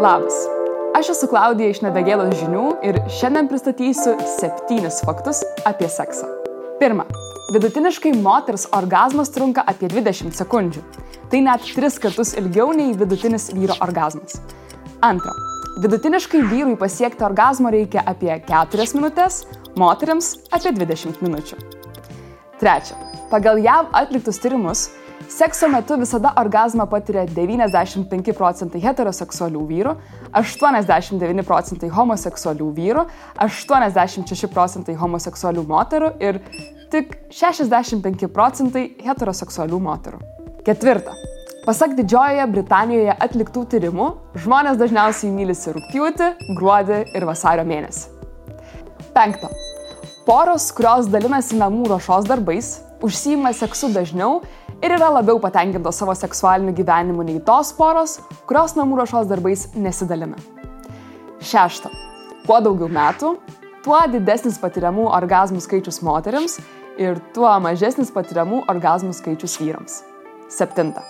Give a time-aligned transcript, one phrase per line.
[0.00, 0.32] Labas.
[0.96, 6.24] Aš esu Klaudija iš Nebegėlos žinių ir šiandien pristatysiu septynis faktus apie seksą.
[6.80, 7.04] Pirma.
[7.52, 10.80] Vidutiniškai moters orgasmas trunka apie 20 sekundžių.
[11.28, 14.40] Tai net 3 kartus ilgiau nei vidutinis vyro orgasmas.
[15.04, 15.34] Antra.
[15.84, 19.42] Vidutiniškai vyrui pasiekti orgasmo reikia apie 4 minutės,
[19.76, 21.60] moteriams apie 20 minučių.
[22.56, 22.96] Trečia.
[23.28, 24.88] Pagal JAV atliktus tyrimus,
[25.28, 29.94] Sekso metu visada orgasmą patiria 95 procentai heteroseksualių vyrų,
[30.40, 33.04] 89 procentai homoseksualių vyrų,
[33.44, 36.40] 86 procentai homoseksualių moterų ir
[36.90, 40.22] tik 65 procentai heteroseksualių moterų.
[40.66, 41.14] Ketvirta.
[41.66, 44.06] Pasak Didžiojoje Britanijoje atliktų tyrimų,
[44.40, 48.08] žmonės dažniausiai mylisi rūpjūtį, gruodį ir vasario mėnesį.
[49.12, 49.50] Penkta.
[50.24, 54.40] Poros, kurios dalinasi namų ruošos darbais, užsijima seksu dažniau
[54.82, 60.38] ir yra labiau patenkintos savo seksualiniu gyvenimu nei tos poros, kurios namų ruošos darbais nesidalina.
[61.40, 61.90] Šešta.
[62.46, 63.34] Kuo daugiau metų,
[63.84, 66.58] tuo didesnis patiriamų orgasmų skaičius moteriams
[67.00, 70.02] ir tuo mažesnis patiriamų orgasmų skaičius vyrams.
[70.50, 71.04] Septinta.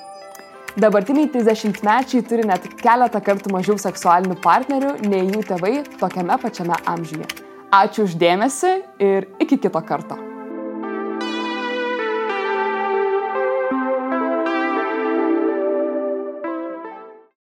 [0.79, 7.27] Dabartiniai 30-mečiai turi net keletą kartų mažiau seksualinių partnerių nei jų tėvai tokiame pačiame amžiuje.
[7.75, 10.30] Ačiū uždėmesi ir iki kito karto.